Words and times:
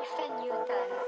Alpha 0.00 0.24
Newton. 0.40 0.99